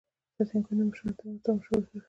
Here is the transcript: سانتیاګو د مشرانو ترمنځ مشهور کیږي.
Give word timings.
سانتیاګو 0.49 0.83
د 0.87 0.87
مشرانو 0.89 1.41
ترمنځ 1.43 1.55
مشهور 1.59 1.69
کیږي. 1.87 1.99